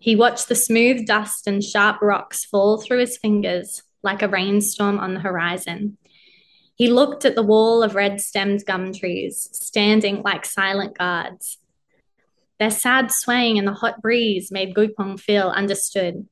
[0.00, 4.98] He watched the smooth dust and sharp rocks fall through his fingers like a rainstorm
[4.98, 5.98] on the horizon.
[6.74, 11.58] He looked at the wall of red stemmed gum trees, standing like silent guards.
[12.58, 16.26] Their sad swaying in the hot breeze made Goupong feel understood.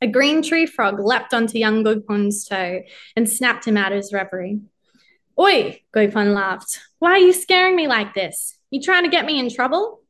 [0.00, 2.82] A green tree frog leapt onto young Goupong's toe
[3.16, 4.60] and snapped him out of his reverie.
[5.36, 6.78] Oi, Goupong laughed.
[7.00, 8.56] Why are you scaring me like this?
[8.70, 10.03] You trying to get me in trouble?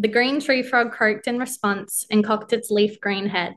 [0.00, 3.54] The green tree frog croaked in response and cocked its leaf green head.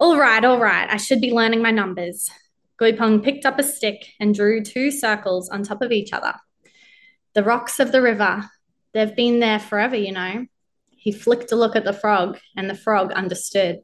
[0.00, 2.28] All right, all right, I should be learning my numbers.
[2.80, 6.34] Goupong picked up a stick and drew two circles on top of each other.
[7.34, 8.48] The rocks of the river,
[8.94, 10.46] they've been there forever, you know.
[10.88, 13.80] He flicked a look at the frog, and the frog understood.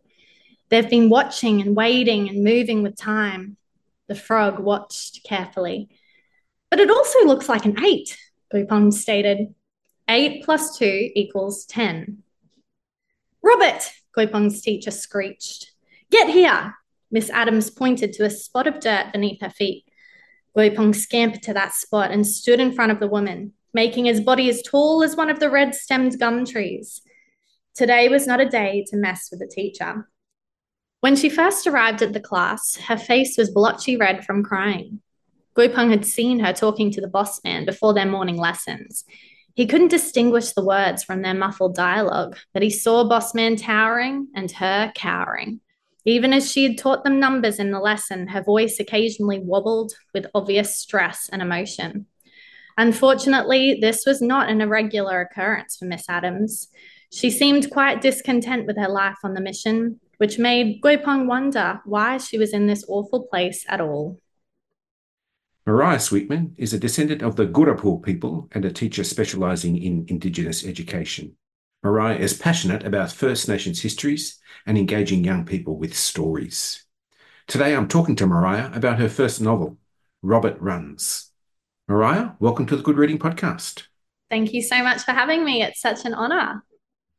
[0.70, 3.57] They've been watching and waiting and moving with time.
[4.09, 5.89] The frog watched carefully.
[6.70, 8.17] But it also looks like an eight,
[8.53, 9.55] Goupong stated.
[10.09, 12.23] 8 plus 2 equals 10.
[13.43, 15.73] Robert, Goupong's teacher screeched.
[16.11, 16.75] Get here.
[17.11, 19.85] Miss Adams pointed to a spot of dirt beneath her feet.
[20.57, 24.49] Goupong scampered to that spot and stood in front of the woman, making his body
[24.49, 27.03] as tall as one of the red stemmed gum trees.
[27.75, 30.09] Today was not a day to mess with the teacher.
[31.01, 35.01] When she first arrived at the class, her face was blotchy red from crying.
[35.57, 39.05] Goupong had seen her talking to the boss man before their morning lessons.
[39.55, 44.51] He couldn't distinguish the words from their muffled dialogue, but he saw Bossman towering and
[44.51, 45.61] her cowering.
[46.05, 50.27] Even as she had taught them numbers in the lesson, her voice occasionally wobbled with
[50.35, 52.07] obvious stress and emotion.
[52.77, 56.69] Unfortunately, this was not an irregular occurrence for Miss Adams.
[57.13, 62.19] She seemed quite discontent with her life on the mission, which made Goupong wonder why
[62.19, 64.19] she was in this awful place at all.
[65.67, 70.63] Mariah Sweetman is a descendant of the Ugarapul people and a teacher specialising in Indigenous
[70.63, 71.36] education.
[71.83, 76.85] Mariah is passionate about First Nations histories and engaging young people with stories.
[77.47, 79.79] Today I'm talking to Mariah about her first novel,
[80.20, 81.30] Robert Runs.
[81.89, 83.85] Mariah, welcome to the Good Reading Podcast.
[84.29, 85.63] Thank you so much for having me.
[85.63, 86.63] It's such an honour.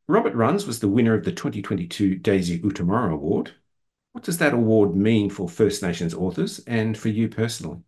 [0.07, 3.53] Robert Runs was the winner of the 2022 Daisy Utemorrah Award.
[4.11, 7.79] What does that award mean for First Nations authors and for you personally?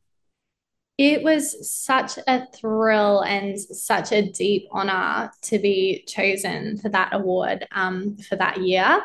[0.97, 7.13] It was such a thrill and such a deep honor to be chosen for that
[7.13, 9.03] award um, for that year.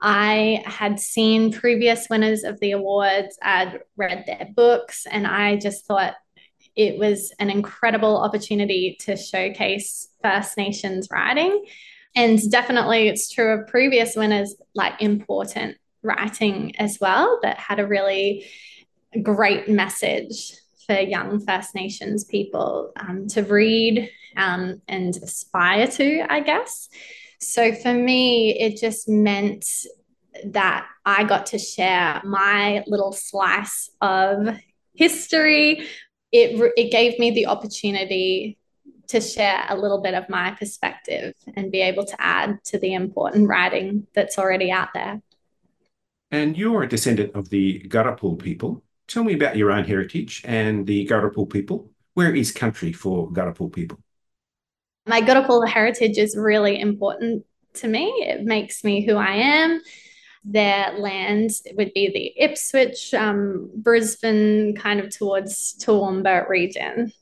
[0.00, 5.84] I had seen previous winners of the awards, I'd read their books, and I just
[5.84, 6.14] thought
[6.74, 11.64] it was an incredible opportunity to showcase First Nations writing.
[12.16, 17.86] And definitely, it's true of previous winners, like important writing as well, that had a
[17.86, 18.46] really
[19.22, 20.54] great message
[20.90, 26.88] for young First Nations people um, to read um, and aspire to, I guess.
[27.38, 29.64] So for me, it just meant
[30.46, 34.58] that I got to share my little slice of
[34.94, 35.86] history.
[36.32, 38.58] It, it gave me the opportunity
[39.08, 42.94] to share a little bit of my perspective and be able to add to the
[42.94, 45.22] important writing that's already out there.
[46.32, 48.82] And you're a descendant of the Ugarapul people.
[49.10, 51.90] Tell me about your own heritage and the Ugarapul people.
[52.14, 53.98] Where is country for Ugarapul people?
[55.04, 57.44] My Ugarapul heritage is really important
[57.74, 58.06] to me.
[58.24, 59.80] It makes me who I am.
[60.44, 67.12] Their land would be the Ipswich, um, Brisbane, kind of towards Toowoomba region.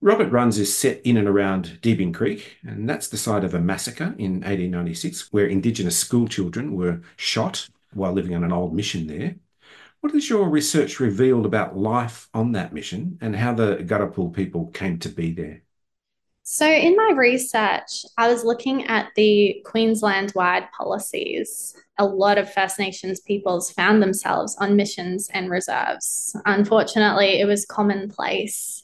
[0.00, 3.60] Robert Runs is set in and around Deebing Creek, and that's the site of a
[3.60, 9.06] massacre in 1896 where Indigenous school children were shot while living on an old mission
[9.06, 9.36] there.
[10.04, 14.66] What has your research revealed about life on that mission and how the Ugarapul people
[14.66, 15.62] came to be there?
[16.42, 21.74] So, in my research, I was looking at the Queensland wide policies.
[21.96, 26.36] A lot of First Nations peoples found themselves on missions and reserves.
[26.44, 28.82] Unfortunately, it was commonplace.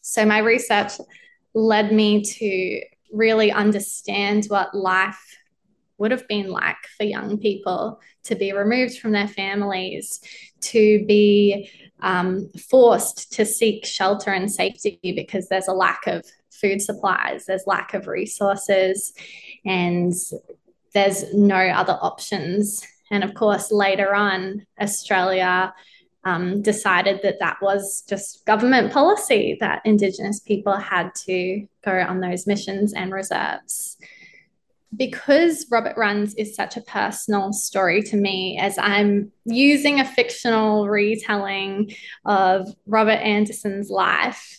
[0.00, 0.94] So, my research
[1.54, 2.80] led me to
[3.12, 5.38] really understand what life
[5.98, 10.20] would have been like for young people to be removed from their families,
[10.60, 11.70] to be
[12.00, 17.66] um, forced to seek shelter and safety because there's a lack of food supplies, there's
[17.66, 19.12] lack of resources,
[19.64, 20.12] and
[20.92, 25.74] there's no other options And of course, later on, Australia
[26.24, 32.20] um, decided that that was just government policy that Indigenous people had to go on
[32.20, 33.96] those missions and reserves.
[34.96, 40.88] Because Robert Runs is such a personal story to me, as I'm using a fictional
[40.88, 41.92] retelling
[42.24, 44.58] of Robert Anderson's life,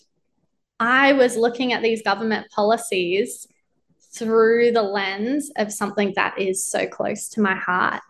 [0.79, 3.47] I was looking at these government policies
[4.13, 8.01] through the lens of something that is so close to my heart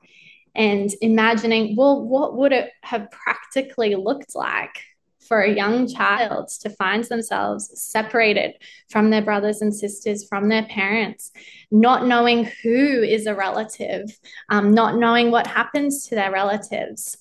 [0.56, 4.84] and imagining, well, what would it have practically looked like
[5.28, 8.54] for a young child to find themselves separated
[8.90, 11.32] from their brothers and sisters, from their parents,
[11.72, 14.18] not knowing who is a relative,
[14.50, 17.18] um, not knowing what happens to their relatives.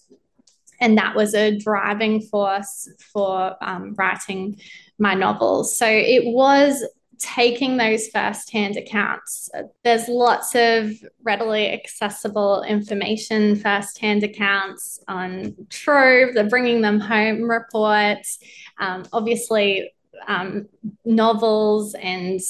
[0.80, 4.60] And that was a driving force for um, writing
[4.98, 5.78] my novels.
[5.78, 6.84] So it was
[7.18, 9.50] taking those first-hand accounts.
[9.84, 10.92] There's lots of
[11.22, 18.38] readily accessible information, first-hand accounts on Trove, the bringing them home reports,
[18.78, 19.92] um, obviously
[20.26, 20.68] um,
[21.04, 22.40] novels and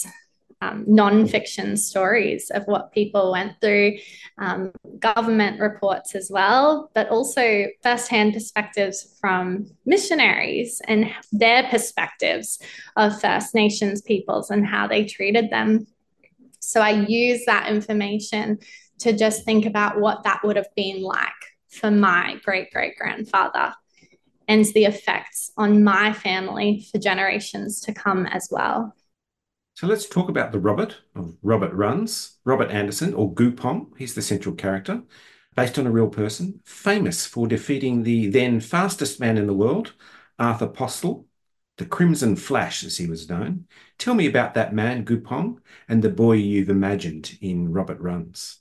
[0.62, 3.98] um, non-fiction stories of what people went through,
[4.38, 12.58] um, government reports as well, but also first-hand perspectives from missionaries and their perspectives
[12.96, 15.86] of First Nations peoples and how they treated them.
[16.60, 18.58] So I use that information
[19.00, 21.30] to just think about what that would have been like
[21.68, 23.74] for my great great grandfather
[24.48, 28.94] and the effects on my family for generations to come as well.
[29.76, 33.92] So let's talk about the Robert of Robert Runs, Robert Anderson, or Goupong.
[33.98, 35.02] He's the central character,
[35.54, 39.92] based on a real person, famous for defeating the then fastest man in the world,
[40.38, 41.26] Arthur Postle,
[41.76, 43.66] the Crimson Flash, as he was known.
[43.98, 45.58] Tell me about that man, Goupong,
[45.90, 48.60] and the boy you've imagined in Robert Runs.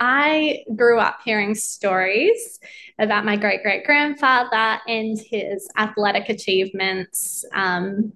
[0.00, 2.58] I grew up hearing stories
[2.98, 7.44] about my great great grandfather and his athletic achievements.
[7.54, 8.12] Um,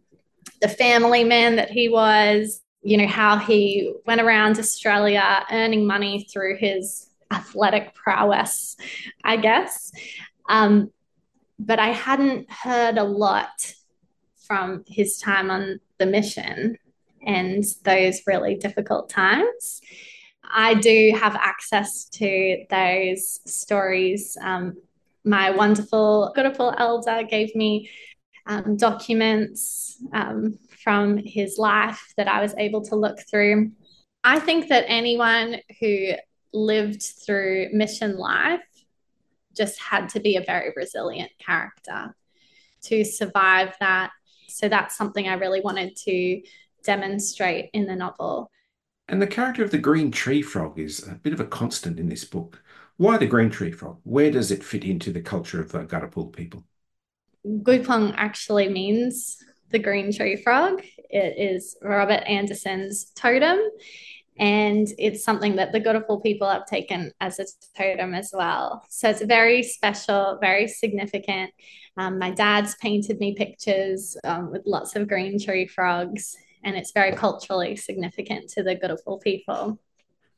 [0.62, 6.26] the family man that he was, you know, how he went around Australia earning money
[6.32, 8.76] through his athletic prowess,
[9.24, 9.90] I guess.
[10.48, 10.90] Um,
[11.58, 13.74] but I hadn't heard a lot
[14.46, 16.78] from his time on the mission
[17.26, 19.80] and those really difficult times.
[20.44, 24.36] I do have access to those stories.
[24.40, 24.76] Um,
[25.24, 27.88] my wonderful Ugarapul elder gave me
[28.46, 33.72] um, documents um, from his life that I was able to look through.
[34.24, 36.12] I think that anyone who
[36.52, 38.60] lived through mission life
[39.56, 42.14] just had to be a very resilient character
[42.82, 44.10] to survive that.
[44.48, 46.42] So that's something I really wanted to
[46.82, 48.50] demonstrate in the novel.
[49.08, 52.08] And the character of the green tree frog is a bit of a constant in
[52.08, 52.62] this book.
[52.96, 53.98] Why the green tree frog?
[54.04, 56.64] Where does it fit into the culture of the Ugarapul people?
[57.46, 59.38] Goupong actually means
[59.70, 60.82] the green tree frog.
[61.10, 63.58] It is Robert Anderson's totem,
[64.38, 67.46] and it's something that the Ugarapul people have taken as a
[67.76, 68.84] totem as well.
[68.88, 71.50] So it's very special, very significant.
[71.96, 76.92] Um, my dad's painted me pictures um, with lots of green tree frogs, and it's
[76.92, 79.80] very culturally significant to the Ugarapul people.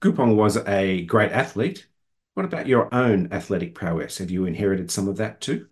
[0.00, 1.87] Goupong was a great athlete.
[2.35, 4.19] What about your own athletic prowess?
[4.19, 5.69] Have you inherited some of that too?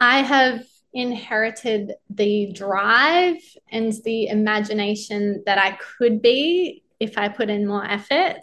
[0.00, 3.36] I have inherited the drive
[3.70, 8.42] and the imagination that I could be if I put in more effort,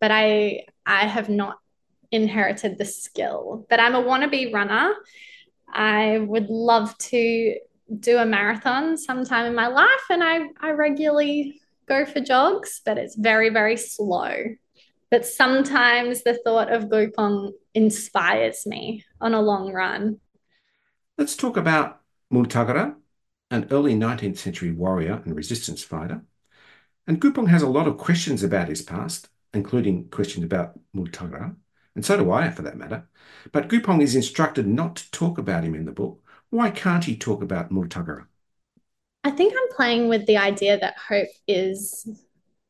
[0.00, 1.58] but I I have not
[2.10, 3.66] inherited the skill.
[3.68, 4.94] But I'm a wannabe runner.
[5.72, 7.58] I would love to
[8.00, 12.98] do a marathon sometime in my life and I, I regularly go for jogs, but
[12.98, 14.44] it's very, very slow.
[15.10, 20.20] But sometimes the thought of Goupong inspires me on a long run.
[21.18, 22.00] Let's talk about
[22.32, 22.94] Multuggerah,
[23.50, 26.22] an early 19th century warrior and resistance fighter.
[27.08, 31.56] And Goupong has a lot of questions about his past, including questions about Multuggerah,
[31.96, 33.08] and so do I for that matter.
[33.50, 36.22] But Goupong is instructed not to talk about him in the book.
[36.50, 38.26] Why can't he talk about Multuggerah?
[39.24, 42.08] I think I'm playing with the idea that hope is,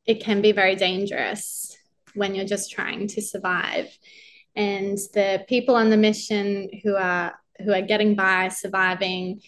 [0.06, 1.76] it can be very dangerous
[2.14, 3.94] when you're just trying to survive.
[4.56, 9.40] And the people on the mission who are who are getting by, surviving.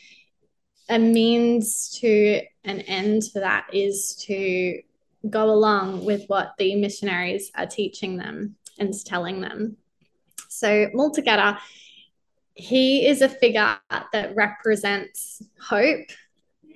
[0.88, 4.82] A means to an end for that is to
[5.28, 9.76] go along with what the missionaries are teaching them and telling them.
[10.48, 11.58] So, Multuggerah,
[12.54, 16.06] he is a figure that represents hope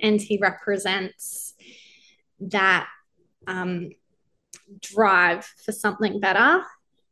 [0.01, 1.55] and he represents
[2.41, 2.89] that
[3.47, 3.91] um,
[4.81, 6.63] drive for something better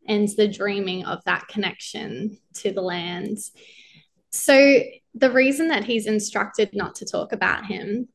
[0.06, 3.38] and the dreaming of that connection to the land.
[4.32, 4.82] So,
[5.14, 8.08] the reason that he's instructed not to talk about him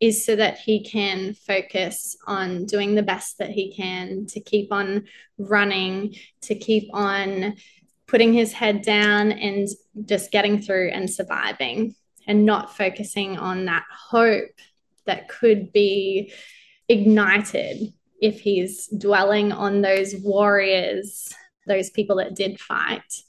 [0.00, 4.72] is so that he can focus on doing the best that he can to keep
[4.72, 5.06] on
[5.38, 7.56] running, to keep on
[8.06, 9.68] putting his head down and
[10.04, 11.94] just getting through and surviving
[12.26, 14.50] and not focusing on that hope
[15.06, 16.32] that could be
[16.88, 21.32] ignited if he's dwelling on those warriors,
[21.66, 23.22] those people that did fight.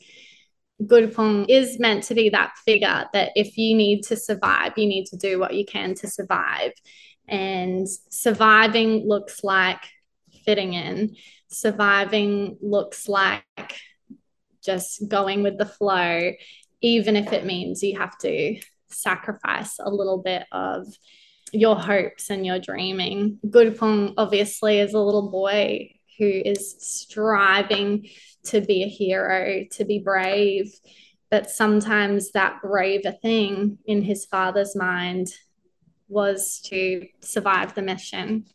[0.81, 5.05] Gurupung is meant to be that figure that if you need to survive, you need
[5.07, 6.71] to do what you can to survive.
[7.27, 9.83] And surviving looks like
[10.45, 11.15] fitting in,
[11.49, 13.43] surviving looks like
[14.63, 16.31] just going with the flow,
[16.81, 18.59] even if it means you have to
[18.89, 20.87] sacrifice a little bit of
[21.51, 23.39] your hopes and your dreaming.
[23.45, 28.07] Gurupung obviously is a little boy who is striving
[28.43, 30.71] to be a hero, to be brave.
[31.31, 35.29] But sometimes that braver thing in his father's mind
[36.07, 38.45] was to survive the mission.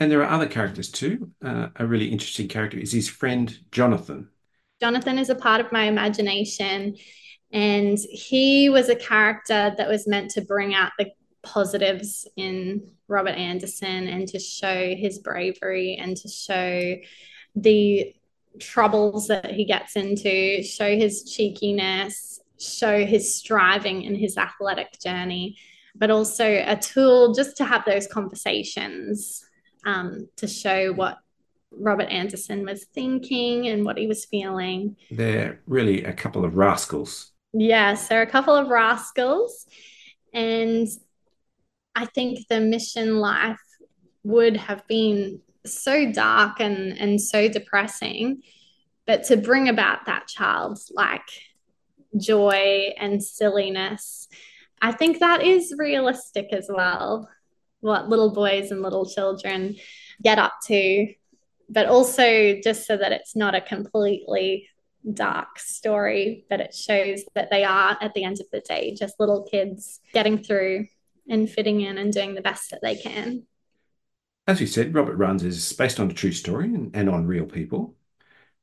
[0.00, 1.30] And there are other characters too.
[1.44, 4.28] Uh, a really interesting character is his friend Jonathan.
[4.80, 6.96] Jonathan is a part of my imagination.
[7.52, 11.10] And he was a character that was meant to bring out the
[11.44, 16.96] positives in Robert Anderson and to show his bravery and to show
[17.54, 18.14] the
[18.60, 25.56] troubles that he gets into, show his cheekiness, show his striving in his athletic journey,
[25.94, 29.44] but also a tool just to have those conversations
[29.84, 31.18] um, to show what
[31.70, 34.96] Robert Anderson was thinking and what he was feeling.
[35.10, 37.32] They're really a couple of rascals.
[37.52, 39.66] Yes, they're a couple of rascals.
[40.32, 40.88] And
[41.94, 43.60] I think the mission life
[44.24, 48.42] would have been so dark and, and so depressing.
[49.06, 51.28] But to bring about that child's like
[52.16, 54.28] joy and silliness,
[54.80, 57.28] I think that is realistic as well.
[57.80, 59.76] What little boys and little children
[60.22, 61.12] get up to,
[61.68, 64.68] but also just so that it's not a completely
[65.12, 69.20] dark story, but it shows that they are, at the end of the day, just
[69.20, 70.86] little kids getting through
[71.28, 73.44] and fitting in and doing the best that they can.
[74.46, 77.46] As you said, Robert Runs is based on a true story and, and on real
[77.46, 77.94] people.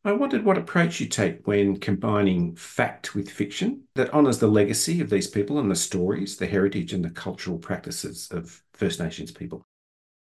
[0.03, 5.00] I wondered what approach you take when combining fact with fiction that honours the legacy
[5.00, 9.32] of these people and the stories, the heritage, and the cultural practices of First Nations
[9.32, 9.63] people.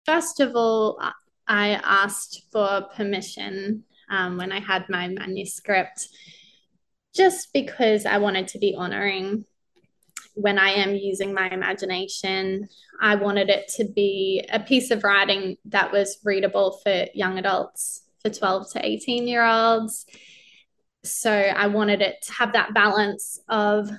[0.05, 0.99] First of all,
[1.47, 6.09] I asked for permission um, when I had my manuscript,
[7.15, 9.45] just because I wanted to be honouring
[10.39, 12.69] when I am using my imagination.
[13.01, 18.03] I wanted it to be a piece of writing that was readable for young adults,
[18.21, 20.05] for 12 to 18 year olds.
[21.03, 23.89] So I wanted it to have that balance of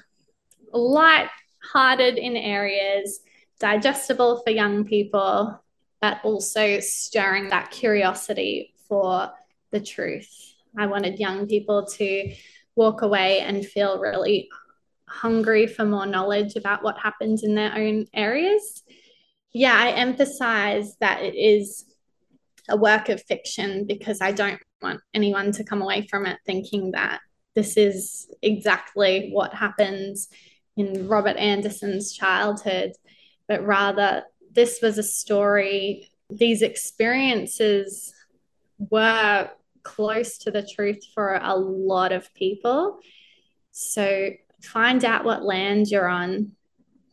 [0.73, 3.20] light-hearted in areas,
[3.59, 5.61] digestible for young people,
[6.00, 9.30] but also stirring that curiosity for
[9.73, 10.30] the truth.
[10.78, 12.35] I wanted young people to
[12.76, 14.49] walk away and feel really
[15.11, 18.83] hungry for more knowledge about what happens in their own areas.
[19.52, 21.85] Yeah, I emphasize that it is
[22.69, 26.93] a work of fiction because I don't want anyone to come away from it thinking
[26.93, 27.21] that
[27.55, 30.29] this is exactly what happens
[30.76, 32.93] in Robert Anderson's childhood,
[33.49, 38.14] but rather this was a story, these experiences
[38.79, 39.50] were
[39.83, 43.00] close to the truth for a lot of people.
[43.73, 44.31] So
[44.62, 46.52] find out what land you're on,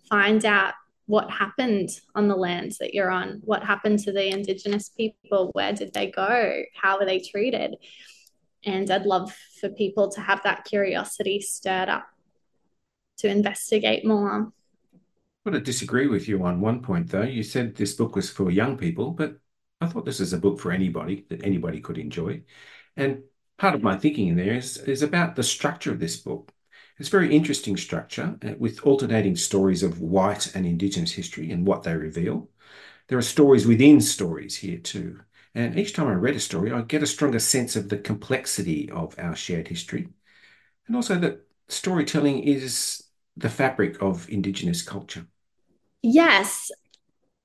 [0.10, 0.74] find out
[1.06, 5.74] what happened on the lands that you're on, what happened to the Indigenous people, where
[5.74, 7.76] did they go, how were they treated.
[8.66, 12.06] And I'd love for people to have that curiosity stirred up
[13.20, 14.52] to investigate more.
[14.94, 17.22] I want to disagree with you on one point, though.
[17.24, 19.38] You said this book was for young people, but
[19.80, 22.42] I thought this is a book for anybody that anybody could enjoy.
[22.98, 23.24] And
[23.58, 26.52] part of my thinking in there is, is about the structure of this book.
[27.00, 31.66] It's a very interesting structure uh, with alternating stories of white and Indigenous history and
[31.66, 32.50] what they reveal.
[33.08, 35.20] There are stories within stories here too.
[35.56, 38.90] And each time I read a story, I get a stronger sense of the complexity
[38.92, 40.10] of our shared history.
[40.88, 43.04] And also that storytelling is
[43.36, 45.28] the fabric of Indigenous culture.
[46.02, 46.72] Yes,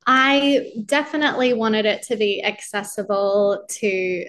[0.07, 4.27] I definitely wanted it to be accessible to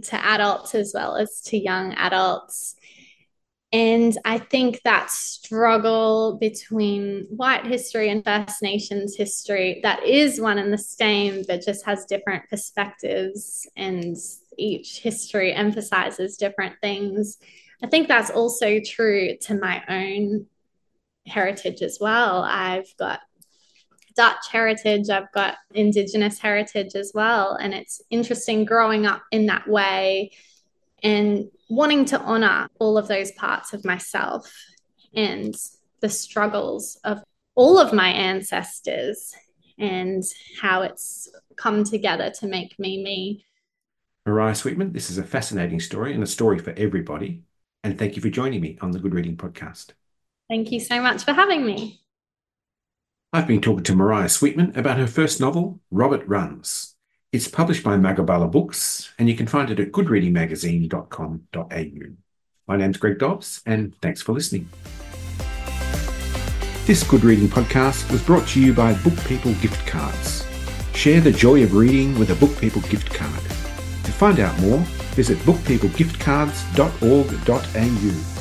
[0.00, 2.76] to adults as well as to young adults.
[3.70, 10.56] And I think that struggle between white history and First Nations history, that is one
[10.56, 14.16] and the same, but just has different perspectives and
[14.56, 17.36] each history emphasizes different things.
[17.82, 20.46] I think that's also true to my own
[21.26, 22.42] heritage as well.
[22.42, 23.20] I've got
[24.16, 27.52] Dutch heritage, I've got Indigenous heritage as well.
[27.52, 30.32] And it's interesting growing up in that way
[31.02, 34.52] and wanting to honor all of those parts of myself
[35.14, 35.54] and
[36.00, 37.22] the struggles of
[37.54, 39.34] all of my ancestors
[39.78, 40.22] and
[40.60, 43.44] how it's come together to make me me.
[44.26, 47.42] Mariah Sweetman, this is a fascinating story and a story for everybody.
[47.82, 49.92] And thank you for joining me on the Good Reading Podcast.
[50.48, 52.00] Thank you so much for having me.
[53.32, 56.94] I've been talking to Mariah Sweetman about her first novel, Robert Runs.
[57.38, 62.14] It's published by Magabala Books, and you can find it at goodreadingmagazine.com.au.
[62.66, 64.68] My name's Greg Dobbs, and thanks for listening.
[66.84, 70.44] This Good Reading podcast was brought to you by Book People Gift Cards.
[70.94, 73.44] Share the joy of reading with a Book People gift card.
[73.44, 74.80] To find out more,
[75.14, 78.37] visit bookpeoplegiftcards.org.au.